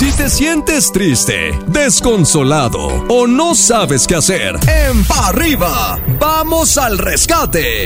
Si 0.00 0.10
te 0.12 0.30
sientes 0.30 0.92
triste, 0.92 1.52
desconsolado 1.66 3.04
o 3.10 3.26
no 3.26 3.54
sabes 3.54 4.06
qué 4.06 4.14
hacer, 4.14 4.56
en 4.66 5.04
pa 5.04 5.28
arriba, 5.28 5.98
vamos 6.18 6.78
al 6.78 6.96
rescate. 6.96 7.84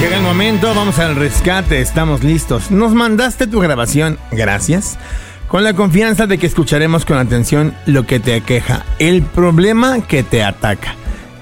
Llega 0.00 0.16
el 0.16 0.22
momento, 0.24 0.74
vamos 0.74 0.98
al 0.98 1.14
rescate, 1.14 1.80
estamos 1.80 2.24
listos. 2.24 2.72
Nos 2.72 2.94
mandaste 2.94 3.46
tu 3.46 3.60
grabación, 3.60 4.18
gracias. 4.32 4.98
Con 5.46 5.62
la 5.62 5.74
confianza 5.74 6.26
de 6.26 6.36
que 6.36 6.48
escucharemos 6.48 7.04
con 7.04 7.16
atención 7.16 7.76
lo 7.86 8.04
que 8.04 8.18
te 8.18 8.34
aqueja, 8.34 8.84
el 8.98 9.22
problema 9.22 10.00
que 10.00 10.24
te 10.24 10.42
ataca. 10.42 10.96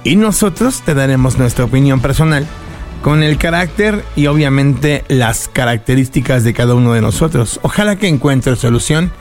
Y 0.04 0.16
nosotros 0.16 0.82
te 0.82 0.92
daremos 0.92 1.38
nuestra 1.38 1.64
opinión 1.64 2.00
personal 2.00 2.46
con 3.00 3.22
el 3.22 3.38
carácter 3.38 4.04
y 4.16 4.26
obviamente 4.26 5.04
las 5.08 5.48
características 5.48 6.44
de 6.44 6.52
cada 6.52 6.74
uno 6.74 6.92
de 6.92 7.00
nosotros. 7.00 7.58
Ojalá 7.62 7.96
que 7.96 8.08
encuentres 8.08 8.58
solución, 8.58 9.12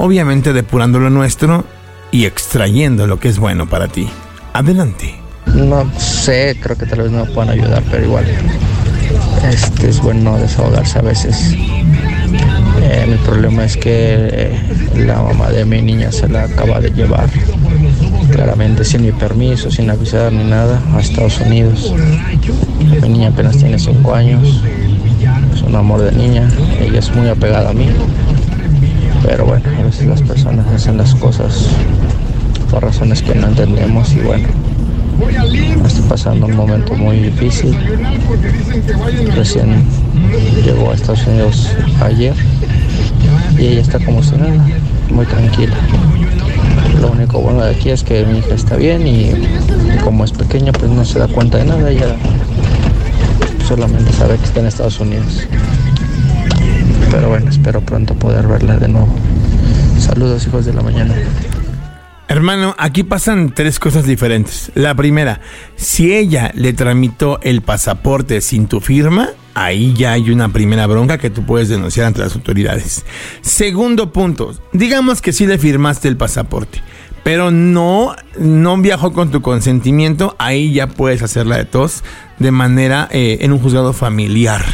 obviamente 0.00 0.54
depurando 0.54 0.98
lo 0.98 1.10
nuestro 1.10 1.64
y 2.10 2.24
extrayendo 2.24 3.06
lo 3.06 3.20
que 3.20 3.28
es 3.28 3.38
bueno 3.38 3.68
para 3.68 3.86
ti. 3.86 4.08
Adelante. 4.54 5.14
No 5.54 5.90
sé, 5.98 6.58
creo 6.60 6.76
que 6.76 6.86
tal 6.86 7.02
vez 7.02 7.10
no 7.12 7.26
puedan 7.26 7.50
ayudar, 7.50 7.82
pero 7.90 8.04
igual 8.06 8.24
este 9.46 9.90
es 9.90 10.00
bueno 10.00 10.38
desahogarse 10.38 10.98
a 10.98 11.02
veces. 11.02 11.54
Eh, 12.82 13.04
el 13.08 13.18
problema 13.18 13.64
es 13.64 13.76
que 13.76 13.90
eh, 13.92 14.58
la 14.96 15.22
mamá 15.22 15.50
de 15.50 15.66
mi 15.66 15.82
niña 15.82 16.10
se 16.10 16.28
la 16.28 16.44
acaba 16.44 16.80
de 16.80 16.90
llevar 16.90 17.28
claramente 18.32 18.84
sin 18.84 19.02
mi 19.02 19.12
permiso, 19.12 19.70
sin 19.70 19.90
avisar 19.90 20.32
ni 20.32 20.44
nada, 20.44 20.80
a 20.94 21.00
Estados 21.00 21.38
Unidos. 21.40 21.92
Mi 23.02 23.08
niña 23.08 23.28
apenas 23.28 23.58
tiene 23.58 23.78
5 23.78 24.14
años, 24.14 24.62
es 25.54 25.60
un 25.60 25.76
amor 25.76 26.00
de 26.00 26.12
niña, 26.12 26.48
ella 26.80 27.00
es 27.00 27.14
muy 27.14 27.28
apegada 27.28 27.68
a 27.68 27.74
mí. 27.74 27.86
Pero 29.30 29.46
bueno, 29.46 29.62
a 29.78 29.82
veces 29.84 30.08
las 30.08 30.22
personas 30.22 30.66
hacen 30.74 30.96
las 30.96 31.14
cosas 31.14 31.68
por 32.68 32.82
razones 32.82 33.22
que 33.22 33.32
no 33.32 33.46
entendemos 33.46 34.12
y 34.12 34.18
bueno, 34.18 34.48
estoy 35.86 36.02
pasando 36.08 36.46
un 36.46 36.56
momento 36.56 36.94
muy 36.94 37.20
difícil. 37.20 37.78
Recién 39.36 39.84
llegó 40.64 40.90
a 40.90 40.94
Estados 40.94 41.24
Unidos 41.28 41.70
ayer 42.02 42.34
y 43.56 43.66
ella 43.66 43.82
está 43.82 44.04
como 44.04 44.20
si 44.20 44.34
nada, 44.34 44.66
muy 45.14 45.26
tranquila. 45.26 45.76
Lo 47.00 47.12
único 47.12 47.38
bueno 47.38 47.62
de 47.62 47.70
aquí 47.70 47.90
es 47.90 48.02
que 48.02 48.24
mi 48.24 48.40
hija 48.40 48.56
está 48.56 48.74
bien 48.74 49.06
y, 49.06 49.32
como 50.02 50.24
es 50.24 50.32
pequeña 50.32 50.72
pues 50.72 50.90
no 50.90 51.04
se 51.04 51.20
da 51.20 51.28
cuenta 51.28 51.58
de 51.58 51.66
nada, 51.66 51.88
ella 51.88 52.16
solamente 53.68 54.12
sabe 54.12 54.38
que 54.38 54.44
está 54.46 54.58
en 54.58 54.66
Estados 54.66 54.98
Unidos. 54.98 55.46
Pero 57.10 57.28
bueno, 57.28 57.50
espero 57.50 57.80
pronto 57.80 58.14
poder 58.14 58.46
verla 58.46 58.76
de 58.76 58.88
nuevo. 58.88 59.14
Saludos 59.98 60.46
hijos 60.46 60.64
de 60.64 60.72
la 60.72 60.82
mañana. 60.82 61.14
Hermano, 62.28 62.76
aquí 62.78 63.02
pasan 63.02 63.52
tres 63.52 63.80
cosas 63.80 64.06
diferentes. 64.06 64.70
La 64.76 64.94
primera, 64.94 65.40
si 65.74 66.14
ella 66.14 66.52
le 66.54 66.72
tramitó 66.72 67.40
el 67.42 67.60
pasaporte 67.60 68.40
sin 68.40 68.68
tu 68.68 68.80
firma, 68.80 69.30
ahí 69.54 69.94
ya 69.94 70.12
hay 70.12 70.30
una 70.30 70.48
primera 70.50 70.86
bronca 70.86 71.18
que 71.18 71.30
tú 71.30 71.44
puedes 71.44 71.68
denunciar 71.68 72.06
ante 72.06 72.20
las 72.20 72.36
autoridades. 72.36 73.04
Segundo 73.40 74.12
punto, 74.12 74.54
digamos 74.72 75.20
que 75.20 75.32
sí 75.32 75.44
le 75.44 75.58
firmaste 75.58 76.06
el 76.06 76.16
pasaporte, 76.16 76.80
pero 77.24 77.50
no, 77.50 78.14
no 78.38 78.76
viajó 78.78 79.12
con 79.12 79.32
tu 79.32 79.42
consentimiento, 79.42 80.36
ahí 80.38 80.72
ya 80.72 80.86
puedes 80.86 81.22
hacerla 81.22 81.56
de 81.56 81.64
tos 81.64 82.04
de 82.38 82.52
manera 82.52 83.08
eh, 83.10 83.38
en 83.40 83.52
un 83.52 83.58
juzgado 83.58 83.92
familiar. 83.92 84.64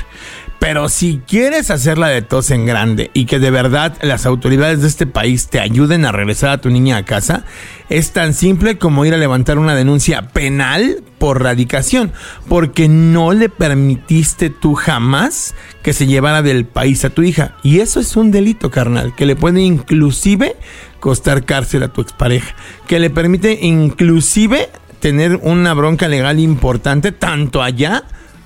Pero 0.66 0.88
si 0.88 1.20
quieres 1.24 1.70
hacerla 1.70 2.08
de 2.08 2.22
tos 2.22 2.50
en 2.50 2.66
grande 2.66 3.12
y 3.14 3.26
que 3.26 3.38
de 3.38 3.52
verdad 3.52 3.96
las 4.02 4.26
autoridades 4.26 4.82
de 4.82 4.88
este 4.88 5.06
país 5.06 5.46
te 5.46 5.60
ayuden 5.60 6.04
a 6.04 6.10
regresar 6.10 6.50
a 6.50 6.60
tu 6.60 6.70
niña 6.70 6.96
a 6.96 7.04
casa, 7.04 7.44
es 7.88 8.10
tan 8.10 8.34
simple 8.34 8.76
como 8.76 9.04
ir 9.04 9.14
a 9.14 9.16
levantar 9.16 9.60
una 9.60 9.76
denuncia 9.76 10.22
penal 10.30 11.04
por 11.18 11.40
radicación, 11.40 12.10
porque 12.48 12.88
no 12.88 13.32
le 13.32 13.48
permitiste 13.48 14.50
tú 14.50 14.74
jamás 14.74 15.54
que 15.84 15.92
se 15.92 16.08
llevara 16.08 16.42
del 16.42 16.64
país 16.64 17.04
a 17.04 17.10
tu 17.10 17.22
hija. 17.22 17.54
Y 17.62 17.78
eso 17.78 18.00
es 18.00 18.16
un 18.16 18.32
delito, 18.32 18.68
carnal, 18.68 19.14
que 19.14 19.24
le 19.24 19.36
puede 19.36 19.60
inclusive 19.60 20.56
costar 20.98 21.44
cárcel 21.44 21.84
a 21.84 21.92
tu 21.92 22.00
expareja, 22.00 22.56
que 22.88 22.98
le 22.98 23.10
permite 23.10 23.56
inclusive 23.62 24.68
tener 24.98 25.36
una 25.36 25.74
bronca 25.74 26.08
legal 26.08 26.40
importante 26.40 27.12
tanto 27.12 27.62
allá 27.62 28.02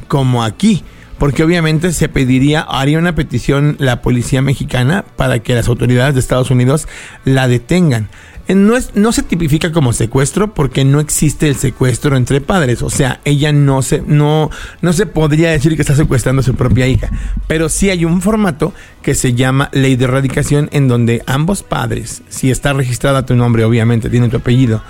como 0.07 0.45
aquí 0.45 0.85
porque 1.21 1.45
obviamente 1.45 1.93
se 1.93 2.09
pediría, 2.09 2.63
haría 2.63 2.99
una 2.99 3.15
petición 3.15 3.77
la 3.79 4.01
policía 4.01 4.41
mexicana 4.41 5.05
para 5.17 5.41
que 5.41 5.55
las 5.55 5.69
autoridades 5.69 6.15
de 6.15 6.21
Estados 6.21 6.51
Unidos 6.51 6.89
la 7.27 7.47
detengan. 7.47 8.09
Eh, 8.49 8.55
no, 8.55 8.75
es, 8.75 8.93
no 8.95 9.13
se 9.13 9.23
tipifica 9.23 9.71
como 9.71 9.93
secuestro 9.93 10.55
porque 10.55 10.83
no 10.87 10.99
existe 10.99 11.47
el 11.47 11.57
secuestro 11.57 12.17
entre 12.17 12.41
padres. 12.41 12.81
O 12.81 12.89
sea, 12.89 13.21
ella 13.27 13.53
no 13.53 13.83
se, 13.83 14.03
no, 14.07 14.49
no 14.81 14.95
se 14.95 15.05
podría 15.05 15.51
decir 15.51 15.77
que 15.77 15.83
está 15.83 15.95
secuestrando 15.95 16.41
a 16.41 16.43
su 16.43 16.55
propia 16.55 16.87
hija. 16.87 17.11
Pero 17.47 17.69
sí 17.69 17.91
hay 17.91 18.07
un 18.07 18.23
formato 18.23 18.73
que 19.03 19.15
se 19.15 19.35
llama 19.35 19.69
ley 19.75 19.97
de 19.97 20.05
erradicación 20.05 20.71
en 20.73 20.89
donde 20.89 21.23
ambos 21.27 21.63
padres, 21.63 22.23
si 22.31 22.51
está 22.51 22.73
registrada 22.73 23.27
tu 23.27 23.37
nombre, 23.37 23.67
obviamente, 23.67 24.09
tiene 24.09 24.31
tu 24.31 24.39
apellido, 24.39 24.83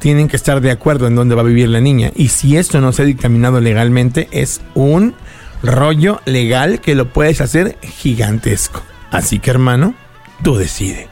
tienen 0.00 0.28
que 0.28 0.36
estar 0.36 0.60
de 0.60 0.70
acuerdo 0.70 1.06
en 1.06 1.14
dónde 1.14 1.34
va 1.34 1.40
a 1.40 1.46
vivir 1.46 1.70
la 1.70 1.80
niña. 1.80 2.12
Y 2.14 2.28
si 2.28 2.58
esto 2.58 2.82
no 2.82 2.92
se 2.92 3.00
ha 3.00 3.06
dictaminado 3.06 3.58
legalmente, 3.62 4.28
es 4.32 4.60
un 4.74 5.14
rollo 5.62 6.20
legal 6.24 6.80
que 6.80 6.94
lo 6.94 7.12
puedes 7.12 7.40
hacer 7.40 7.78
gigantesco. 7.82 8.82
Así 9.10 9.38
que 9.38 9.50
hermano, 9.50 9.94
tú 10.42 10.56
decide. 10.56 11.08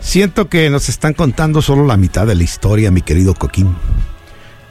Siento 0.00 0.48
que 0.48 0.70
nos 0.70 0.88
están 0.88 1.14
contando 1.14 1.62
solo 1.62 1.84
la 1.84 1.96
mitad 1.96 2.26
de 2.26 2.34
la 2.34 2.44
historia, 2.44 2.90
mi 2.90 3.02
querido 3.02 3.34
Coquín. 3.34 3.74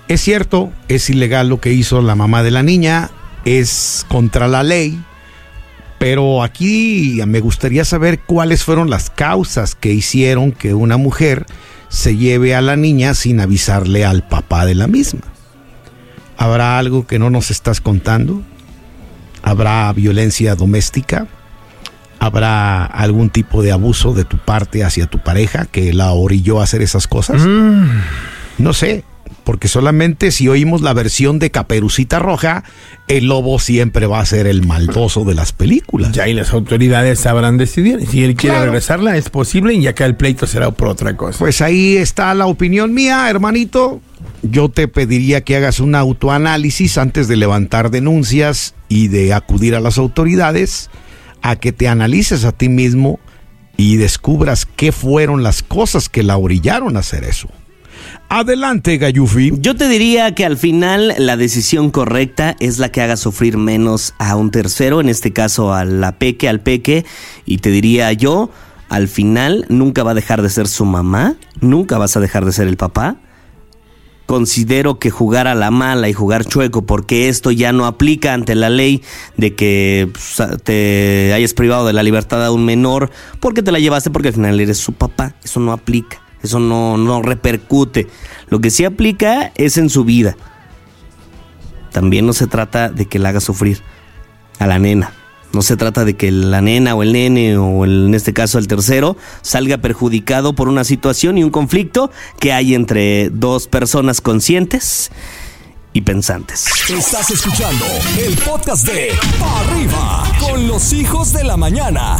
Es 0.07 0.22
cierto, 0.22 0.72
es 0.88 1.09
ilegal 1.09 1.50
lo 1.50 1.59
que 1.59 1.73
hizo 1.73 2.01
la 2.01 2.16
mamá 2.16 2.44
de 2.44 2.51
la 2.51 2.63
niña, 2.63 3.09
es 3.44 4.06
contra 4.07 4.47
la 4.47 4.63
ley, 4.63 5.01
pero 5.97 6.44
aquí 6.44 7.19
me 7.25 7.39
gustaría 7.39 7.83
saber 7.85 8.19
cuáles 8.19 8.63
fueron 8.63 8.89
las 8.89 9.09
causas 9.09 9.75
que 9.75 9.91
hicieron 9.91 10.51
que 10.51 10.73
una 10.73 10.97
mujer 10.97 11.45
se 11.89 12.16
lleve 12.17 12.56
a 12.56 12.62
la 12.62 12.75
niña 12.75 13.13
sin 13.13 13.39
avisarle 13.39 14.06
al 14.06 14.27
papá 14.27 14.66
de 14.66 14.75
la 14.75 14.88
misma. 14.88 15.22
¿Habrá 16.38 16.77
algo 16.77 17.07
que 17.07 17.17
no 17.17 17.29
nos 17.29 17.50
estás 17.50 17.81
contando? 17.81 18.44
¿Habrá 19.45 19.94
violencia 19.94 20.56
doméstica? 20.56 21.28
¿Habrá 22.19 22.83
algún 22.85 23.29
tipo 23.29 23.61
de 23.61 23.72
abuso 23.72 24.13
de 24.13 24.25
tu 24.25 24.38
parte 24.38 24.83
hacia 24.83 25.06
tu 25.06 25.19
pareja 25.19 25.66
que 25.66 25.94
la 25.94 26.11
orilló 26.13 26.59
a 26.59 26.63
hacer 26.63 26.81
esas 26.81 27.07
cosas? 27.07 27.41
Mm. 27.45 27.85
No 28.57 28.73
sé, 28.73 29.03
porque 29.44 29.67
solamente 29.67 30.31
si 30.31 30.47
oímos 30.47 30.81
la 30.81 30.94
versión 30.94 31.38
de 31.38 31.51
Caperucita 31.51 32.17
Roja, 32.17 32.63
el 33.07 33.25
lobo 33.28 33.59
siempre 33.59 34.07
va 34.07 34.19
a 34.22 34.25
ser 34.25 34.47
el 34.47 34.66
maldoso 34.66 35.23
de 35.25 35.35
las 35.35 35.51
películas. 35.51 36.13
Ya 36.13 36.27
y 36.27 36.33
las 36.33 36.51
autoridades 36.53 37.19
sabrán 37.19 37.57
decidir. 37.57 38.07
Si 38.07 38.23
él 38.23 38.33
quiere 38.35 38.56
Claro. 38.56 38.72
regresarla, 38.72 39.17
es 39.17 39.29
posible 39.29 39.75
y 39.75 39.85
acá 39.85 40.06
el 40.06 40.16
pleito 40.16 40.47
será 40.47 40.72
por 40.72 40.88
otra 40.88 41.16
cosa. 41.16 41.38
Pues 41.38 41.62
ahí 41.62 41.97
está 41.97 42.33
la 42.33 42.47
opinión 42.47 42.94
mía, 42.94 43.29
hermanito. 43.29 44.01
Yo 44.47 44.69
te 44.69 44.88
pediría 44.88 45.41
que 45.41 45.56
hagas 45.56 45.79
un 45.79 45.95
autoanálisis 45.95 47.00
antes 47.00 47.28
de 47.28 47.35
levantar 47.35 47.89
denuncias 47.89 48.75
y 48.89 49.07
de 49.07 49.33
acudir 49.33 49.73
a 49.73 49.79
las 49.79 49.97
autoridades, 49.97 50.91
a 51.41 51.56
que 51.56 51.72
te 51.72 51.88
analices 51.88 52.45
a 52.45 52.51
ti 52.51 52.69
mismo 52.69 53.19
y 53.75 53.97
descubras 53.97 54.67
qué 54.67 54.91
fueron 54.91 55.41
las 55.41 55.63
cosas 55.63 56.09
que 56.09 56.22
la 56.22 56.38
orillaron 56.38 56.95
a 56.95 57.00
hacer 57.00 57.23
eso. 57.23 57.50
Adelante, 58.29 58.97
Gayufi. 58.97 59.53
Yo 59.57 59.75
te 59.75 59.88
diría 59.88 60.35
que 60.35 60.45
al 60.45 60.57
final 60.57 61.16
la 61.17 61.38
decisión 61.38 61.89
correcta 61.89 62.56
es 62.59 62.77
la 62.77 62.89
que 62.89 63.01
haga 63.01 63.17
sufrir 63.17 63.57
menos 63.57 64.13
a 64.19 64.35
un 64.35 64.51
tercero, 64.51 65.01
en 65.01 65.09
este 65.09 65.33
caso 65.33 65.73
a 65.73 65.85
la 65.85 66.19
peque, 66.19 66.47
al 66.47 66.59
peque, 66.59 67.03
y 67.45 67.57
te 67.57 67.71
diría 67.71 68.13
yo, 68.13 68.51
al 68.89 69.07
final 69.07 69.65
nunca 69.69 70.03
va 70.03 70.12
a 70.12 70.15
dejar 70.15 70.44
de 70.44 70.50
ser 70.51 70.68
su 70.68 70.86
mamá, 70.86 71.36
nunca 71.62 71.98
vas 71.98 72.15
a 72.15 72.19
dejar 72.19 72.45
de 72.45 72.51
ser 72.51 72.68
el 72.68 72.77
papá. 72.77 73.18
Considero 74.25 74.98
que 74.98 75.12
jugar 75.12 75.48
a 75.48 75.54
la 75.54 75.69
mala 75.69 76.10
y 76.10 76.13
jugar 76.13 76.45
chueco, 76.45 76.83
porque 76.83 77.30
esto 77.30 77.51
ya 77.51 77.72
no 77.72 77.86
aplica 77.86 78.33
ante 78.33 78.56
la 78.56 78.69
ley 78.69 79.04
de 79.38 79.54
que 79.54 80.10
pues, 80.12 80.42
te 80.63 81.31
hayas 81.33 81.54
privado 81.54 81.86
de 81.86 81.94
la 81.94 82.01
libertad 82.01 82.44
a 82.44 82.51
un 82.51 82.66
menor 82.66 83.12
porque 83.39 83.62
te 83.62 83.72
la 83.72 83.80
llevaste 83.80 84.10
porque 84.10 84.30
al 84.30 84.33
final 84.33 84.60
eres 84.60 84.80
su 84.80 84.94
papá. 84.94 85.36
Eso 85.44 85.60
no 85.60 85.72
aplica, 85.72 86.22
eso 86.42 86.60
no, 86.60 86.98
no 86.98 87.22
repercute. 87.22 88.07
Lo 88.50 88.60
que 88.62 88.72
sí 88.72 88.83
aplica 88.83 89.51
es 89.56 89.77
en 89.77 89.89
su 89.89 90.06
vida. 90.06 90.36
También 91.92 92.25
no 92.25 92.33
se 92.33 92.48
trata 92.48 92.89
de 92.89 93.06
que 93.06 93.19
la 93.19 93.30
haga 93.30 93.39
sufrir 93.39 93.81
a 94.60 94.66
la 94.66 94.80
nena. 94.80 95.13
No 95.56 95.62
se 95.62 95.78
trata 95.78 96.04
de 96.04 96.16
que 96.18 96.34
la 96.34 96.60
nena 96.60 96.96
o 96.96 97.02
el 97.02 97.13
nene 97.13 97.57
o 97.57 97.86
el- 97.86 98.07
en 98.07 98.13
este 98.13 98.34
caso 98.34 98.60
el 98.60 98.68
tercero 98.68 99.16
salga 99.42 99.78
perjudicado 99.78 100.54
por 100.54 100.68
una 100.68 100.84
situación 100.84 101.38
y 101.38 101.46
un 101.46 101.50
conflicto 101.50 102.12
que 102.42 102.52
hay 102.52 102.75
entre 102.75 103.30
dos 103.30 103.69
personas 103.69 104.19
conscientes 104.19 105.12
y 105.94 106.02
pensantes. 106.02 106.68
Estás 106.90 107.31
escuchando 107.31 107.86
el 108.19 108.36
podcast 108.40 108.86
de 108.86 109.12
Pa' 109.40 109.62
Arriba 109.62 110.24
con 110.42 110.68
los 110.68 110.92
hijos 110.92 111.31
de 111.31 111.46
la 111.46 111.56
mañana. 111.56 112.18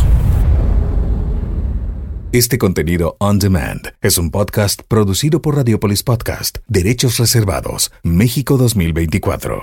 Este 2.32 2.58
contenido 2.58 3.18
on 3.20 3.38
demand 3.40 3.90
es 4.02 4.18
un 4.18 4.32
podcast 4.32 4.82
producido 4.88 5.42
por 5.42 5.58
Radiopolis 5.58 6.04
Podcast, 6.04 6.60
Derechos 6.68 7.18
Reservados, 7.18 7.92
México 8.02 8.56
2024. 8.58 9.62